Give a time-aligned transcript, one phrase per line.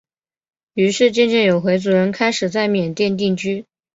[0.73, 3.67] 于是渐渐有回族人开始在缅甸定居。